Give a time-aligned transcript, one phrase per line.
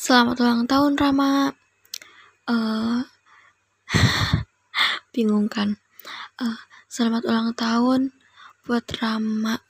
[0.00, 1.52] Selamat ulang tahun Rama.
[2.48, 3.04] Uh,
[5.12, 5.76] bingung kan?
[6.40, 6.56] Uh,
[6.88, 8.16] selamat ulang tahun
[8.64, 9.60] buat Rama.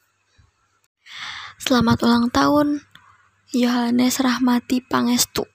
[1.58, 2.86] Selamat ulang tahun
[3.50, 5.50] Yohanes Rahmati Pangestu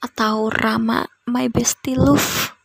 [0.00, 2.56] atau Rama My Bestie Love.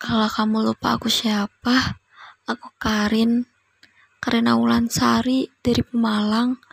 [0.00, 2.00] Kalau kamu lupa aku siapa,
[2.48, 3.44] aku Karin,
[4.24, 6.63] Karin Aulan Sari dari Pemalang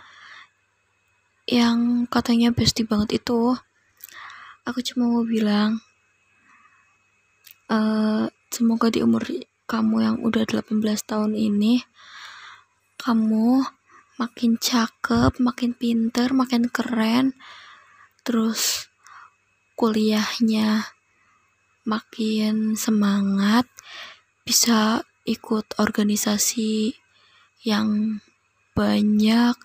[1.49, 3.57] yang katanya bestie banget itu
[4.61, 5.81] aku cuma mau bilang
[7.71, 9.25] uh, semoga di umur
[9.65, 11.81] kamu yang udah 18 tahun ini
[13.01, 13.65] kamu
[14.21, 17.33] makin cakep, makin pinter, makin keren
[18.21, 18.91] terus
[19.73, 20.85] kuliahnya
[21.89, 23.65] makin semangat
[24.45, 26.93] bisa ikut organisasi
[27.65, 28.21] yang
[28.77, 29.57] banyak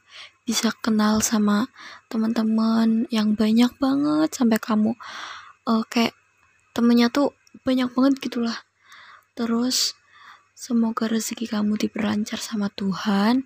[0.46, 1.66] bisa kenal sama
[2.06, 4.94] teman-teman yang banyak banget sampai kamu
[5.66, 6.14] uh, kayak
[6.70, 7.34] temennya tuh
[7.66, 8.56] banyak banget gitulah.
[9.34, 9.98] Terus
[10.54, 13.44] semoga rezeki kamu diperlancar sama Tuhan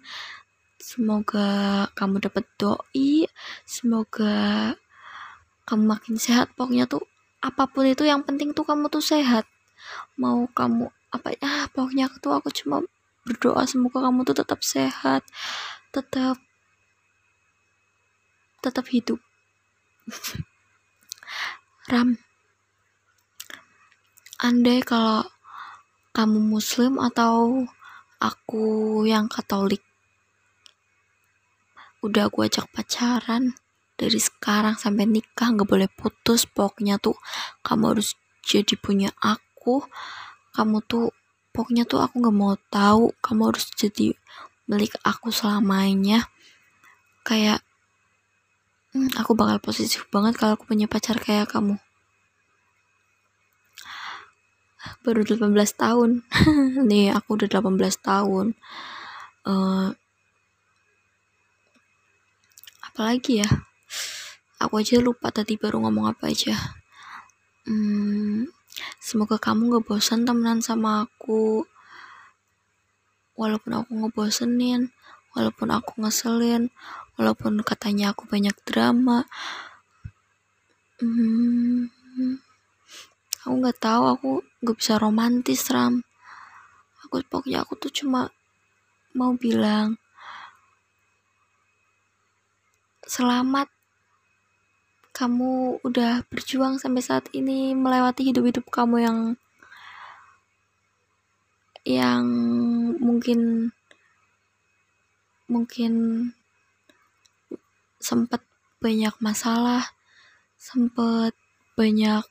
[0.80, 3.24] semoga kamu dapat doi
[3.64, 4.76] semoga
[5.64, 6.52] kamu makin sehat.
[6.52, 7.08] Pokoknya tuh
[7.40, 9.48] apa pun itu yang penting tuh kamu tuh sehat.
[10.20, 12.84] Mau kamu apa ya pokoknya tuh aku cuma
[13.26, 15.26] berdoa semoga kamu tuh tetap sehat
[15.90, 16.38] tetap
[18.60, 19.20] tetap hidup.
[21.90, 22.20] Ram,
[24.38, 25.26] andai kalau
[26.12, 27.66] kamu muslim atau
[28.20, 28.64] aku
[29.08, 29.82] yang katolik,
[32.00, 33.56] udah aku ajak pacaran
[34.00, 37.20] dari sekarang sampai nikah nggak boleh putus pokoknya tuh
[37.60, 39.84] kamu harus jadi punya aku
[40.56, 41.12] kamu tuh
[41.52, 44.16] pokoknya tuh aku nggak mau tahu kamu harus jadi
[44.64, 46.24] milik aku selamanya
[47.28, 47.60] kayak
[49.20, 51.76] aku bakal positif banget kalau aku punya pacar kayak kamu.
[55.04, 56.24] Baru 18 tahun.
[56.88, 58.56] Nih aku udah 18 tahun.
[59.44, 59.92] Uh,
[62.80, 63.48] apalagi ya?
[64.60, 66.56] Aku aja lupa tadi baru ngomong apa aja.
[67.64, 68.48] Hmm,
[69.00, 71.64] semoga kamu gak bosan temenan sama aku.
[73.36, 74.92] Walaupun aku ngebosenin
[75.34, 76.72] walaupun aku ngeselin
[77.20, 79.28] walaupun katanya aku banyak drama.
[81.00, 81.88] Hmm,
[83.44, 84.30] aku nggak tahu aku
[84.64, 86.04] nggak bisa romantis ram.
[87.04, 88.32] Aku pokoknya aku tuh cuma
[89.16, 89.96] mau bilang
[93.04, 93.68] selamat.
[95.10, 99.18] Kamu udah berjuang sampai saat ini melewati hidup-hidup kamu yang
[101.84, 102.24] yang
[102.96, 103.72] mungkin
[105.50, 105.92] mungkin
[107.98, 108.40] sempat
[108.78, 109.84] banyak masalah
[110.56, 111.34] sempat
[111.74, 112.22] banyak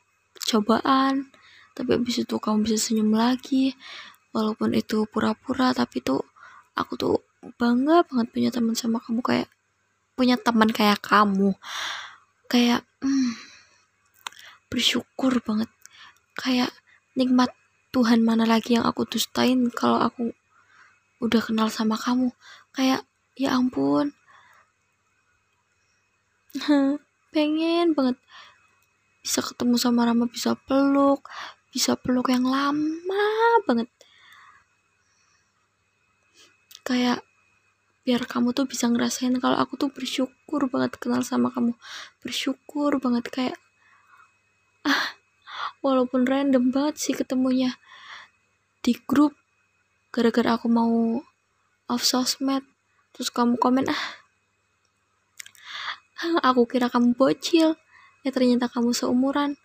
[0.47, 1.29] cobaan
[1.75, 3.75] tapi abis itu kamu bisa senyum lagi
[4.31, 6.23] walaupun itu pura-pura tapi tuh
[6.73, 7.17] aku tuh
[7.59, 9.49] bangga banget punya teman sama kamu kayak
[10.19, 11.55] punya teman kayak kamu.
[12.51, 13.39] Kayak hmm,
[14.67, 15.71] bersyukur banget.
[16.35, 16.75] Kayak
[17.15, 17.55] nikmat
[17.95, 20.35] Tuhan mana lagi yang aku dustain kalau aku
[21.23, 22.35] udah kenal sama kamu.
[22.75, 23.07] Kayak
[23.39, 24.11] ya ampun.
[27.33, 28.19] Pengen banget
[29.23, 31.23] bisa ketemu sama Rama bisa peluk
[31.69, 33.29] bisa peluk yang lama
[33.63, 33.87] banget.
[36.83, 37.21] Kayak
[38.03, 41.77] biar kamu tuh bisa ngerasain kalau aku tuh bersyukur banget kenal sama kamu.
[42.25, 43.57] Bersyukur banget kayak
[44.83, 45.13] ah
[45.85, 47.77] walaupun random banget sih ketemunya
[48.81, 49.35] di grup
[50.09, 51.21] gara-gara aku mau
[51.85, 52.65] off sosmed
[53.19, 53.99] terus kamu komen ah
[56.43, 57.75] aku kira kamu bocil.
[58.23, 59.55] Ya ternyata kamu seumuran.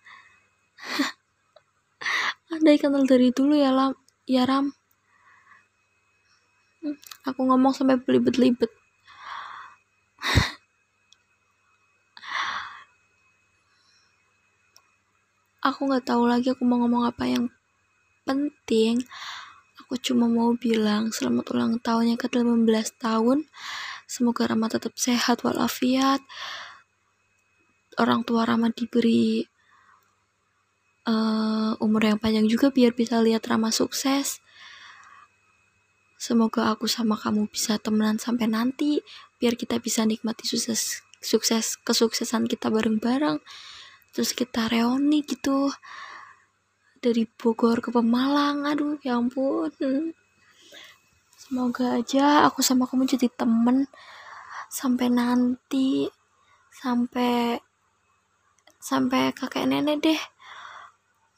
[2.53, 4.71] Andai kenal dari dulu ya lam ya ram.
[7.25, 8.69] Aku ngomong sampai belibet-libet.
[15.65, 17.49] Aku nggak tahu lagi aku mau ngomong apa yang
[18.21, 19.01] penting
[19.85, 22.65] Aku cuma mau bilang selamat ulang tahunnya ke 18
[22.97, 23.45] tahun.
[24.09, 26.25] Semoga Rama tetap sehat walafiat.
[28.01, 29.45] Orang tua Rama diberi
[31.05, 34.41] uh, umur yang panjang juga biar bisa lihat Rama sukses.
[36.17, 39.05] Semoga aku sama kamu bisa temenan sampai nanti
[39.37, 43.37] biar kita bisa nikmati sukses sukses kesuksesan kita bareng-bareng.
[44.17, 45.69] Terus kita reuni gitu
[47.05, 48.65] dari Bogor ke Pemalang.
[48.65, 49.69] Aduh ya ampun.
[51.37, 53.85] Semoga aja aku sama kamu jadi temen
[54.73, 56.09] sampai nanti
[56.73, 57.61] sampai
[58.81, 60.21] sampai kakek nenek deh.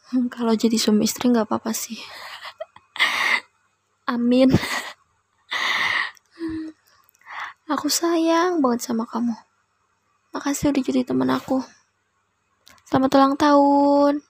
[0.35, 1.99] Kalau jadi suami istri nggak apa-apa sih.
[4.15, 4.47] Amin.
[7.67, 9.35] Aku sayang banget sama kamu.
[10.31, 11.59] Makasih udah jadi temen aku.
[12.87, 14.26] Selamat ulang tahun